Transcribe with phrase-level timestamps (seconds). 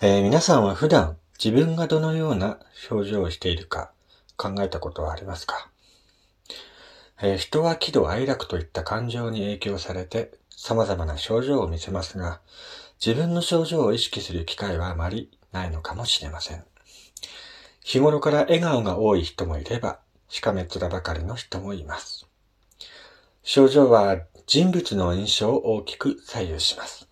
[0.00, 3.90] えー皆さんは普段自分がどのような表情をしているか
[4.36, 5.70] 考えたことはありますか、
[7.20, 12.40] えー人は喜怒哀楽といった感情に影響されて様々な症状を見せますが、
[13.04, 16.62] 自分の症状を意識する機会はあまりないのかもしれません。
[17.82, 22.28] 日頃から笑顔が多い人もいれば、しかめっ面ばかりの人もいます。
[23.42, 27.07] 症状は人物の印象を大きく左右します。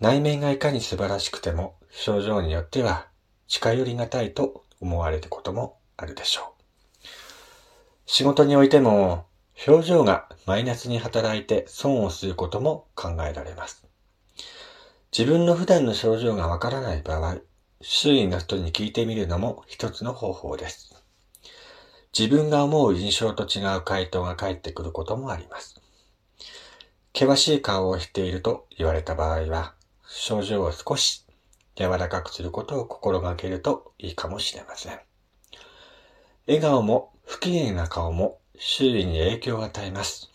[0.00, 3.06] 内面がいかに素晴らしくても、症状によっては
[3.48, 7.06] 近寄りがたいと思われることもあるでしょう。
[8.04, 9.24] 仕事においても、
[9.66, 13.86] 表情がマイナスに働いて損をすることも考えられます。
[15.16, 17.38] 自分の普段の症状がわからない場合、
[17.80, 21.02] 周囲の人に聞いてみるのも一つの方法です。
[22.18, 25.80] 自分が思う印象と違う回答が返ってくることもあります。
[27.14, 29.75] 険しい顔をしていると言われた場合は、
[30.08, 31.24] 症状を少し
[31.74, 35.00] 柔らかくすることを心がけるといいかもしれません。
[36.46, 40.30] 笑顔も不機嫌な顔も周囲に影響を与えます。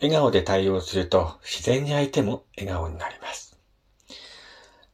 [0.00, 3.58] 笑顔で対応すると自然に相手も笑顔になります。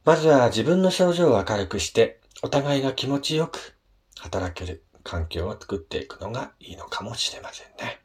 [0.03, 3.75] まずは自分の症状を明るくしてお互いが気持ちよく
[4.19, 8.01] 働ける環境を作っていくのがいいのかもしれませんね。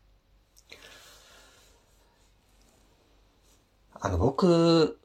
[4.02, 4.98] あの、僕、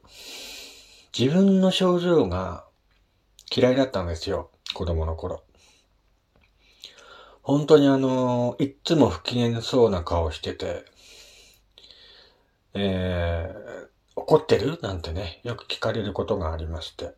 [1.18, 2.66] 自分の症状が
[3.50, 4.50] 嫌いだったんですよ。
[4.74, 5.42] 子供の頃。
[7.40, 10.84] 本当にあの、いつも不機嫌そうな顔してて、
[12.74, 14.78] えー、怒ってる？
[14.82, 17.14] なんてね、よく聞かれることがありまして。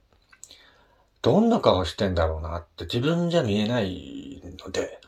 [1.20, 5.00] どんな顔してんだろうなって自分じゃ見えないので、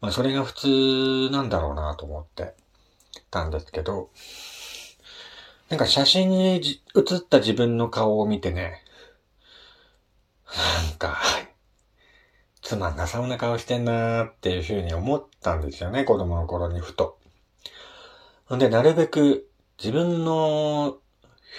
[0.00, 2.54] まあそれが普通なんだろうなと思って
[3.32, 4.10] たんですけど、
[5.74, 8.80] なんか写真に写った自分の顔を見てね、
[10.86, 11.18] なんか、
[12.62, 17.18] つまんなそうな顔してんなーっていうふうに思ったんですよね、子供の頃にふと。
[18.54, 20.98] んで、なるべく自分の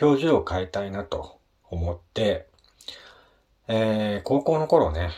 [0.02, 2.48] 表情を変えたいなと思って、
[3.68, 5.10] えー、高校の頃ね、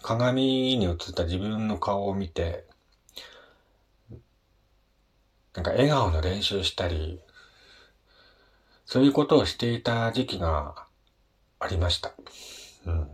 [0.00, 2.66] 鏡に映った自分の顔を見て、
[5.54, 7.20] なんか笑顔の練習したり、
[8.88, 10.86] そういうことをしていた時期が
[11.60, 12.14] ありました。
[12.86, 13.10] うん。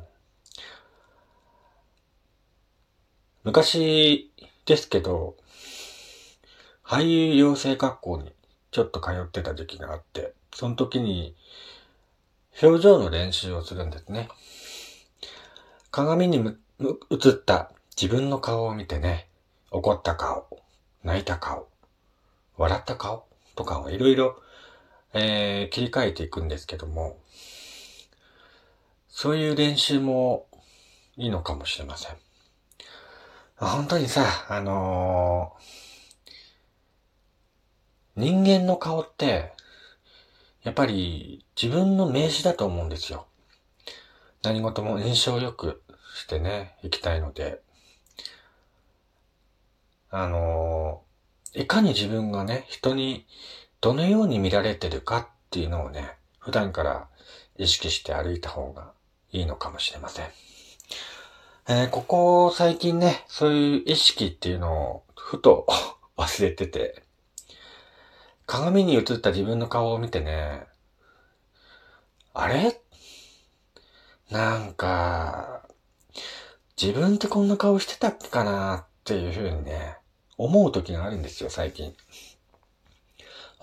[3.42, 4.30] 昔
[4.66, 5.34] ですけど、
[6.84, 8.32] 俳優養成学校に
[8.70, 11.34] ちょっと通ってた時期があって、その時に
[12.62, 14.28] 表情の練習をするんですね。
[15.90, 19.26] 鏡に映った自分の顔を見てね、
[19.72, 20.46] 怒った顔、
[21.02, 21.66] 泣いた顔、
[22.58, 23.26] 笑った顔
[23.56, 24.40] とかをいろいろ、
[25.14, 27.16] えー切り替えていくんですけども、
[29.08, 30.46] そういう練習も
[31.16, 32.16] いいのかもしれません。
[33.56, 35.74] 本当にさ、あのー
[38.16, 39.52] 人間の顔って、
[40.62, 43.26] やっぱり自分の名詞だと思うんですよ。
[44.44, 45.82] 何事も印象よく
[46.14, 47.60] してね、いきたいので。
[50.10, 51.04] あのー
[51.56, 53.26] いかに自分がね、人に
[53.84, 57.06] どのように見られてるかっていうのをね、普段から
[57.58, 58.92] 意識して歩いた方が
[59.30, 60.26] いいのかもしれません。
[61.68, 65.66] えーここ最近ね、そういう意識っていうのをふと
[66.16, 67.02] 忘れてて、
[68.46, 70.64] 鏡に映った自分の顔を見てね、
[72.32, 72.80] あれ？
[74.30, 75.68] なんか、
[76.80, 79.98] 自分ってこんな顔してたっけかなっていうふうにね、
[80.38, 81.94] 思う時があるんですよ、最近。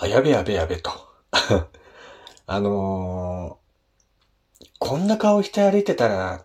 [0.02, 0.92] あ、やべやべやべと。
[2.48, 3.62] あのー
[4.80, 6.44] こんな顔して歩いてたら、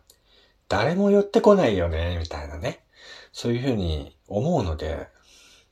[0.69, 2.84] 誰も寄ってこないよね、みたいなね。
[3.33, 5.09] そういうふうに思うので、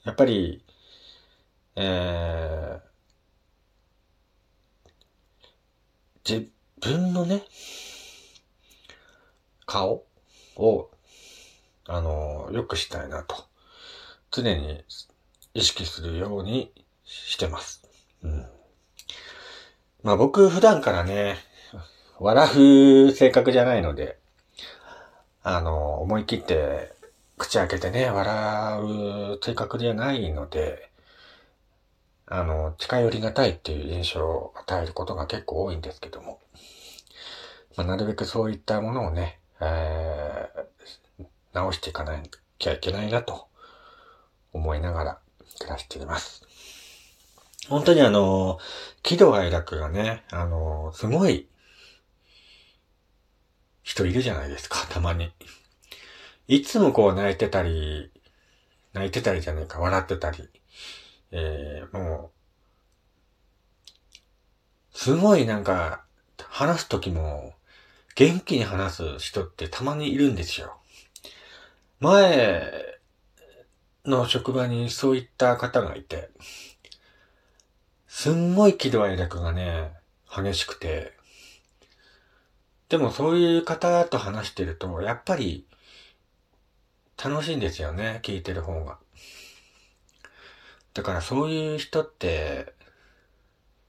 [0.04, 0.64] やっぱり、
[1.76, 7.42] えー、自分のね、
[9.66, 10.06] 顔
[10.56, 10.90] を、
[11.86, 13.44] あの、良くしたいなと、
[14.30, 14.82] 常に
[15.52, 16.72] 意識するように
[17.04, 17.82] してます。
[18.22, 18.46] うん。
[20.02, 21.36] まあ僕普段からね、
[22.18, 24.18] 笑う性格じゃないので、
[25.42, 26.92] あの、思い切って
[27.36, 30.90] 口開けてね、笑う性格じゃないので、
[32.26, 36.40] あの、近寄りがたいっていう印象を与えることが結構多いんですけども、
[37.76, 42.18] まあ、なるべくそういったものをね、えー、直していかな
[42.58, 43.48] きゃいけないなと
[44.52, 45.18] 思いながら
[45.58, 46.42] 暮らしています。
[47.68, 48.58] 本当にあの、
[49.02, 51.48] 喜怒哀楽がね、あの、すごい
[53.82, 55.32] 人いるじゃないですか、たまに。
[56.46, 58.10] いつもこう泣いてたり、
[58.92, 60.48] 泣いてたりじゃないか、笑ってたり、
[61.30, 62.32] えー、も
[64.94, 66.04] う、すごいなんか、
[66.48, 67.54] 話すときも、
[68.14, 70.78] 元気に話す人ってたまにいるんですよ。
[72.00, 73.00] 前
[74.04, 76.30] の職場にそういった方がいて、
[78.16, 79.92] すんごい喜怒哀楽がね、
[80.30, 81.14] 激しくて、
[82.88, 85.66] でもそういう方と話してると、やっぱり
[87.22, 88.98] 楽しいんですよね、聞いてる方が。
[90.94, 92.72] だからそういう人って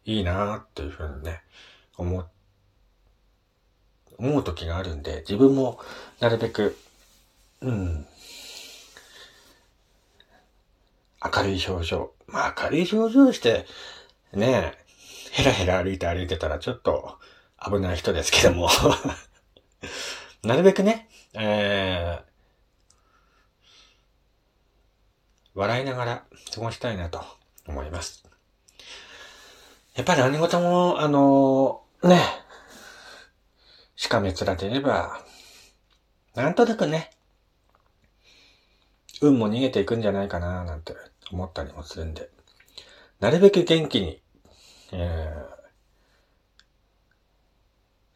[0.05, 1.43] いいなーっていうふうにね、
[1.95, 2.27] 思う、
[4.17, 5.79] 思う時があるんで、自分も
[6.19, 6.75] なるべく、
[7.61, 8.07] うん、
[11.23, 12.11] 明るい表情。
[12.25, 13.67] まあ明るい表情して、
[14.33, 14.85] ねえ、
[15.31, 17.19] ヘラヘラ歩いて歩いてたらちょっと
[17.63, 18.69] 危ない人ですけども。
[20.43, 22.23] なるべくね、えー、
[25.55, 27.25] 笑いながら過ごしたいなと
[27.67, 28.23] 思います。
[29.95, 32.21] やっぱり何事も、あのー、ね、
[33.95, 35.21] しかめ面でれば、
[36.35, 37.11] なんとなくね、
[39.21, 40.93] 運も逃げていくんじゃないかななんて
[41.31, 42.29] 思ったりもするんで、
[43.19, 44.21] なるべく元気に、
[44.91, 45.31] え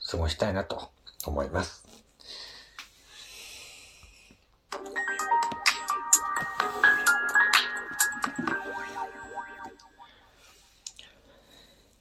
[0.01, 0.91] ー、過ごしたいなと
[1.25, 1.87] 思います。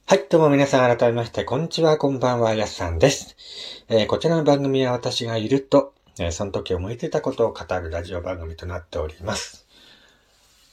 [0.05, 3.37] はい、どうも皆さん改めまして、こんにちは、こんばんは、やすさんです。
[3.87, 9.65] えー、こちらの番組は私がいると、えー、その時思いついたことを語るラジオ番組となっております。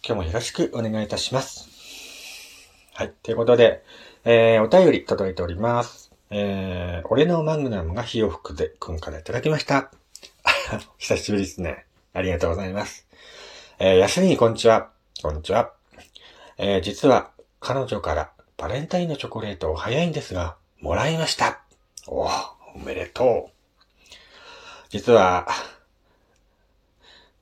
[0.04, 1.75] 今日もよろしくお願いいたします。
[2.98, 3.84] はい、ということで、
[4.24, 6.12] えー、お便り届いております。
[6.30, 9.90] えー、俺のマグナムが火を吹くで、くんからいただきました。
[10.96, 11.84] 久しぶりですね。
[12.14, 13.06] ありがとうございます。
[13.78, 14.88] えー、やすみこんにちは。
[15.20, 15.72] こんにちは。
[16.56, 21.60] えー、実は、彼女からバレンタインのチョコレートを早いんですが、もらいました。
[22.06, 23.52] おおめでとう。
[24.88, 25.46] 実は、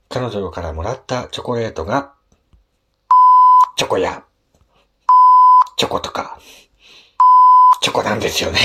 [0.08, 2.12] 彼女からもらったチョコレートが、
[3.76, 4.24] チョコや、
[5.76, 6.38] チョコとか、
[7.80, 8.58] チョコなんですよね。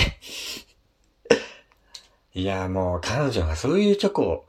[2.34, 4.46] いや、もう彼女がそういうチョコを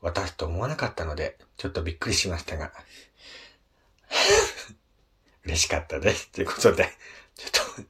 [0.00, 2.72] 渡すと思わなかったので、ちょっとびっくりしましたが、
[5.44, 6.30] 嬉しかったです。
[6.30, 6.88] ということで、
[7.36, 7.88] ちょっと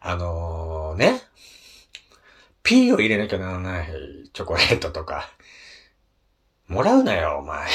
[0.00, 1.22] あのー、ね。
[2.62, 3.88] P を入れなきゃならない
[4.32, 5.30] チョコレートとか、
[6.68, 7.68] もらうなよ、お前。
[7.68, 7.72] っ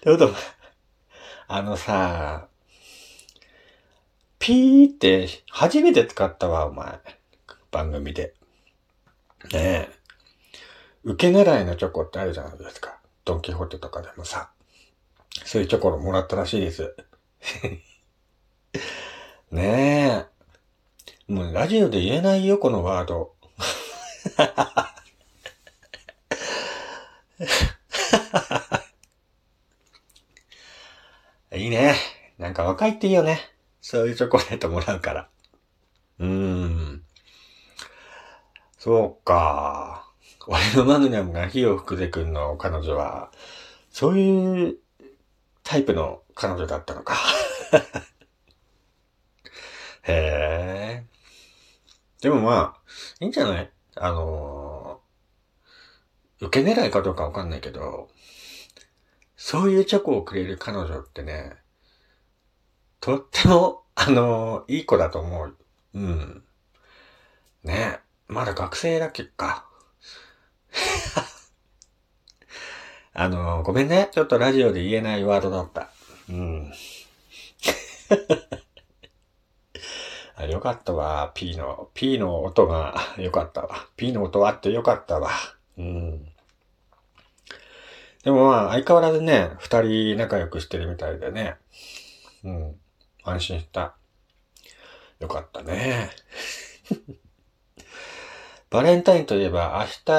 [0.00, 0.34] てこと
[1.50, 2.46] あのさ、
[4.38, 7.00] P って初めて使ったわ、お前。
[7.70, 8.34] 番組で。
[9.54, 9.88] ねえ。
[11.04, 12.98] 受け狙いのチョコってあるじゃないですか。
[13.24, 14.50] ドンキホーテとかでもさ。
[15.46, 16.94] そういうチョコをもらったらしいです。
[19.50, 20.26] ね
[21.28, 21.32] え。
[21.32, 23.34] もうラジオで言えないよ、このワード。
[31.58, 31.96] いいね。
[32.38, 33.40] なんか若いっていいよね。
[33.80, 35.28] そういうチョコレートもらうから。
[36.20, 37.02] うーん。
[38.78, 40.08] そうか。
[40.46, 43.32] 俺のマグナムが火を吹くでくんの彼女は、
[43.90, 44.76] そういう
[45.64, 47.16] タイプの彼女だったのか。
[50.04, 51.04] へえ。
[52.22, 52.80] でもまあ、
[53.20, 53.70] いいんじゃない？
[53.96, 58.08] あのー、受け狙いかどうかわかんないけど、
[59.40, 61.54] そういうチョコをくれる彼女ってね、
[63.00, 65.56] とっても、 あのー、いい子だと思う。
[65.94, 66.44] うん。
[67.62, 69.64] ねまだ学生だっけか。
[73.14, 74.08] あのー、ごめんね。
[74.12, 75.88] ちょっとラジオで言えないワードだった。
[76.28, 76.72] うん。
[80.34, 81.30] あよかったわ。
[81.34, 83.86] P の、P の音がよかったわ。
[83.96, 85.30] P の音あってよかったわ。
[85.76, 86.27] うん。
[88.24, 91.56] でもまあ、相変わらずね、二人仲良くしてるみたいでね。
[92.44, 92.76] うん。
[93.24, 93.94] 安心した。
[95.20, 96.10] よかったね。
[98.70, 100.12] バレンタインといえば、明日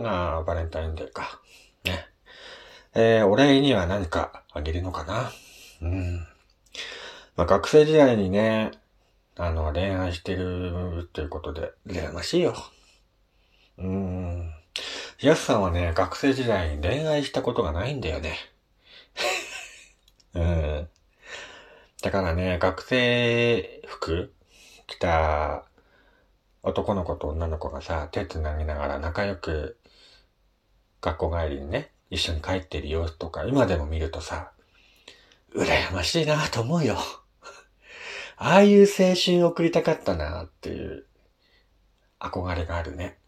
[0.00, 1.40] がバレンタインデーか。
[1.84, 2.06] ね。
[2.94, 5.32] えー、お礼には何かあげるのかな。
[5.82, 6.26] うん。
[7.36, 8.70] まあ、学生時代にね、
[9.36, 12.54] あの、恋愛してるということで、羨ましいよ。
[13.78, 14.54] うーん。
[15.22, 18.36] ヤスさんはね、学生時代に恋愛したことがないんだよね。
[20.34, 20.88] うん。
[22.02, 24.34] だからね、学生服
[24.88, 25.64] 着た
[26.64, 29.78] 男の子と女の子がさ、手繋ぎながら仲良く
[31.00, 34.50] 学校帰りにね、一緒に帰ってる様子とか、今でも見るとさ、
[35.54, 36.98] 羨ましいなと思うよ。
[38.38, 41.06] ああいう青春を送りたかったなっていう
[42.18, 43.21] 憧れがあるね。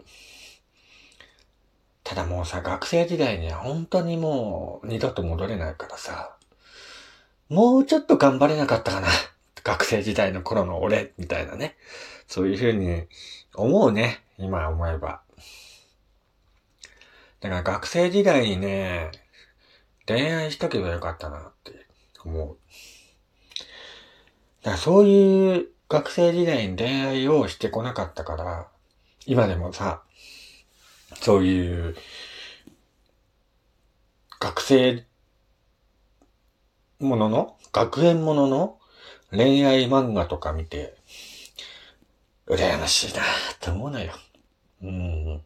[2.04, 6.36] ただもうさ、学生時代には本当にもう二度と戻れないからさ、
[7.48, 9.08] もうちょっと頑張れなかったかな。
[9.64, 11.76] 学生時代の頃の俺、みたいなね。
[12.26, 13.06] そういうふうに
[13.54, 14.22] 思うね。
[14.36, 15.22] 今思えば。
[17.40, 19.10] だから学生時代にね、
[20.06, 21.86] 恋愛しとけばよかったなって
[22.22, 22.58] 思う。
[24.62, 28.68] だからそういう学生時代に恋愛をしてこなかったから、
[29.24, 30.02] 今でもさ、
[31.20, 31.96] そういう
[34.40, 35.06] 学生
[37.00, 38.78] ものの、学園ものの
[39.30, 40.96] 恋愛漫画とか見て、
[42.46, 43.24] 羨ましいなっ
[43.58, 44.12] て思うのよ。
[44.82, 45.42] うん。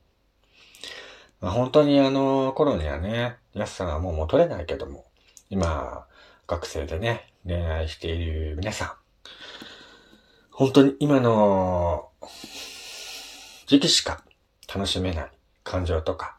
[1.40, 5.04] まあ、本当にあの頃にはね、やすさんはもう戻れないけども、
[5.48, 6.06] 今、
[6.46, 8.92] 学生でね、恋愛している皆さん、
[10.50, 12.08] 本当に今の
[13.66, 14.24] 時期しか
[14.72, 15.37] 楽しめない
[15.68, 16.38] 感情とか、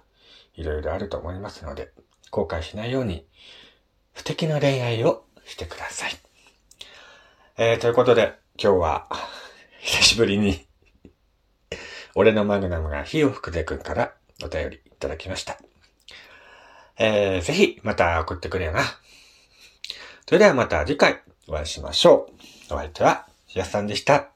[0.56, 1.92] いろいろあると思いますので、
[2.32, 3.28] 後悔しないように、
[4.14, 6.18] 不敵な恋愛をしてください。
[7.58, 9.08] えー、ということで、今日は、
[9.82, 10.68] 久しぶりに
[12.16, 15.58] 俺のマグナムが火を吹くぜくんからお便りいただきました。
[16.98, 18.82] えー、ぜひ、また送ってくれよな。
[20.26, 22.30] それではまた次回お会いしましょ
[22.70, 22.74] う。
[22.74, 24.32] お相手は、やさんでした。